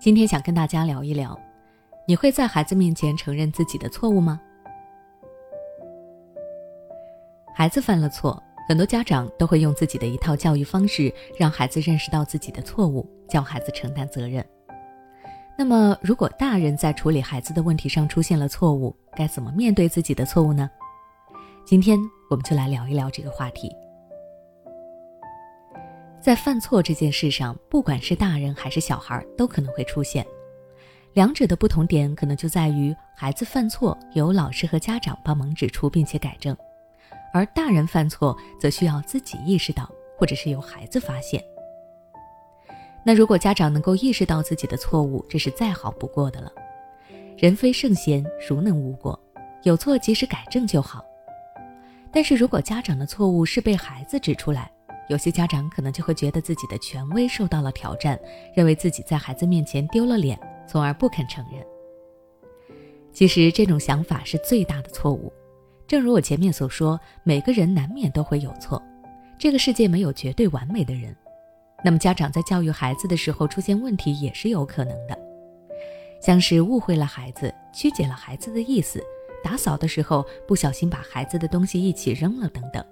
[0.00, 1.38] 今天想跟大家聊一聊，
[2.06, 4.40] 你会在孩子面前承认自己的错误吗？
[7.54, 14.42] 孩子犯了错，很多家长都会用自己的一套教育方式，让孩子认识到自己的错误，教孩子承担责任。
[15.58, 20.70] 那么，如果大人在处理孩子的问题上出现了错误，该怎么面对自己的错误呢？
[21.66, 21.98] 今天
[22.30, 23.70] 我们就来聊一聊这个话题。
[26.20, 30.24] 在犯错这件事上，不管是大人还是小孩，都可能会出现。
[31.14, 36.54] 两者的不同点可能就在于，孩子犯错由老师和家长帮忙指出并且改正，
[37.32, 41.42] 而大人犯错则需要自己意识到，或者是由孩子发现。
[43.02, 46.52] 那如果家长能够意识到自己的错误，这是再好不过的了。
[47.38, 49.18] 人非圣贤，孰能无过？
[49.62, 51.02] 有错及时改正就好。
[52.12, 54.70] 但是如果家长的错误是被孩子指出来，
[55.10, 58.16] 有些家长可能就会觉得自己的权威受到了挑战，
[58.54, 61.60] 认为自己在孩子面前丢了脸，从而不肯承认。
[63.12, 65.32] 其实这种想法是最大的错误。
[65.88, 68.80] 正如我前面所说，每个人难免都会有错，
[69.36, 71.12] 这个世界没有绝对完美的人。
[71.84, 75.18] 那么家长在教育孩子的时候出现问题也是有可能的，
[76.22, 79.02] 像是误会了孩子、曲解了孩子的意思、
[79.42, 82.84] 打扫的时候不小心把孩子的东西一起扔了等等。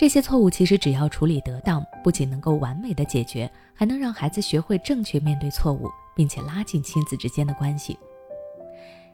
[0.00, 7.98] 这些错误其实只要处理得当，不仅能够完美的解决，还能让孩子学会正确面对错误，并且拉近亲子之间的关系。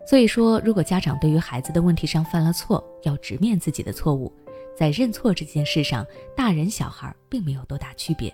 [0.06, 4.32] 所以说，如果家长对于孩子的问题上犯了错，要直面自己的错误，
[4.78, 8.32] 在认错这件事上，大人小孩并没有多大区别。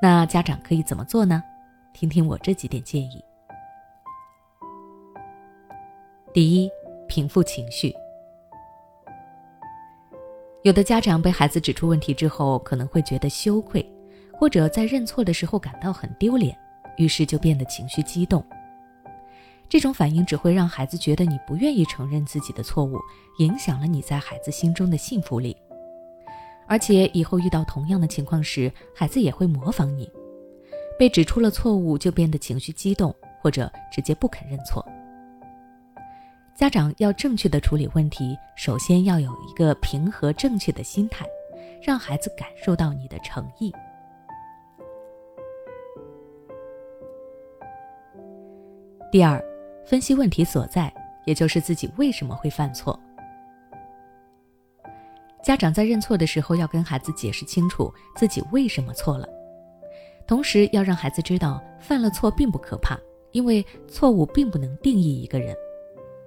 [0.00, 1.42] 那家长可以怎么做呢？
[1.92, 3.20] 听听我这几点建议。
[6.32, 6.70] 第一，
[7.08, 7.92] 平复情绪。
[10.64, 13.86] 有的家长被孩子指出问题之后，可能会觉得羞愧，
[14.32, 16.56] 或者在认错的时候感到很丢脸，
[16.96, 18.42] 于是就变得情绪激动。
[19.68, 22.98] 这种反应只会让孩子觉得你不愿意承认自己的错误，
[23.40, 25.54] 影响了你在孩子心中的信服力。
[26.66, 30.10] 而且以后遇到同样的情况时，孩子也会模仿你，
[30.98, 34.82] 被指出了错误就变得情绪激动，或者直接不肯认错。
[36.54, 41.26] 家长要正确的处理问题，首先要有一个平和正确的心态，
[41.82, 43.72] 让孩子感受到你的诚意。
[49.10, 49.44] 第二，
[49.84, 50.94] 分析问题所在，
[51.24, 52.98] 也就是自己为什么会犯错。
[55.42, 59.28] 家长在认错的时候，要跟孩子解释清楚自己为什么错了，
[60.24, 62.96] 同时要让孩子知道，犯了错并不可怕，
[63.32, 65.52] 因为错误并不能定义一个人。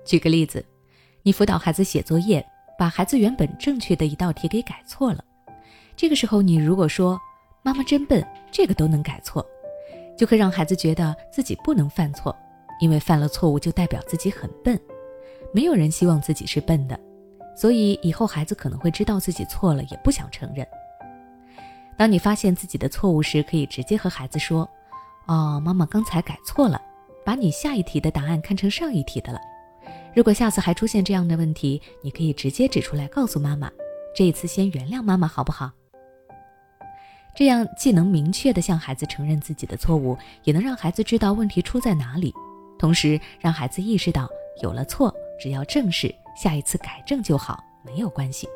[0.07, 0.65] 举个例子，
[1.21, 2.43] 你辅导孩子写作业，
[2.79, 5.21] 把孩子原本正确的一道题给改错了。
[5.97, 7.19] 这个时候，你如果说
[7.61, 9.45] “妈妈真笨，这个都能改错”，
[10.17, 12.33] 就会让孩子觉得自己不能犯错，
[12.79, 14.79] 因为犯了错误就代表自己很笨。
[15.53, 16.97] 没有人希望自己是笨的，
[17.53, 20.65] 所以以后孩子可能会知道自己错了，也不想承认。
[21.97, 24.69] 当你发现自己的错误时，可以直接和孩子说
[25.27, 26.81] ：“哦，妈妈刚才改错了，
[27.25, 29.39] 把你下一题的答案看成上一题的了。”
[30.15, 33.71] 如果下次还出现这样的问题，你可以直接指出来告诉妈妈，
[34.15, 35.71] 这一次先原谅妈妈好不好？
[37.35, 42.33] 这样既能明确的向孩子承认自己的错误，也能让孩子知道问题出在哪里，
[42.79, 44.27] 同时让孩子意识到
[44.63, 48.47] 有了错，只要正视，下一次改正就好，没有关系。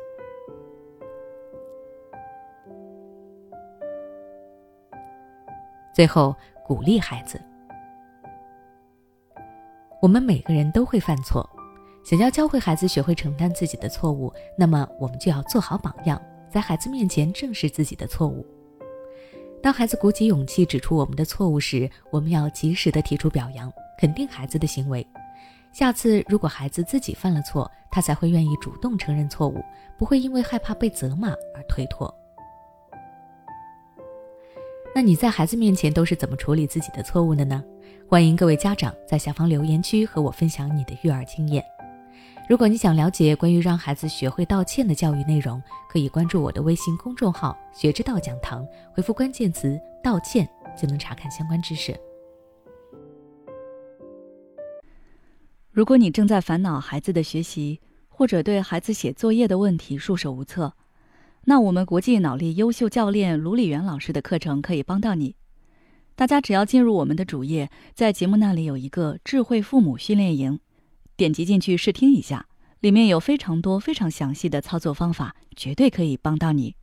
[5.94, 6.34] 最后，
[6.66, 7.40] 鼓励孩子。
[10.02, 11.48] 我们每个人都会犯错，
[12.02, 16.20] 想要教会孩子学会承担自己的错误，那么我们就要做好榜样，
[16.50, 18.44] 在孩子面前正视自己的错误。
[19.62, 25.06] 当孩子鼓起勇气指出我们的错误时，我们要及时的提出表扬，肯定孩子的行为。
[25.72, 29.62] 下次如果孩子自己犯了错，他才会愿意主动承认错误，
[29.96, 32.12] 不会因为害怕被责骂而推脱。
[34.94, 37.64] 那你在孩子面前都是怎么处理自己的错误的呢？
[38.06, 41.64] 欢迎各位家长在下方留言区和我分享你的育儿经验。
[42.46, 50.46] 如果你想了解关于让孩子学会道歉的教育内容，可以关注我的微信公众号“学之道讲堂”，回复关键词“道歉”
[50.76, 51.98] 就能查看相关知识。
[55.70, 57.80] 如果你正在烦恼孩子的学习，
[58.10, 60.74] 或者对孩子写作业的问题束手无策，
[61.44, 65.34] 那我们国际脑力优秀教练卢礼元老师的课程可以帮到你。
[66.14, 70.60] 大家只要进入我们的主页，在节目那里有一个智慧父母训练营，
[71.16, 72.46] 点击进去试听一下，
[72.80, 76.76] 里面有非常多非常详细的操作方法，绝对可以帮到你。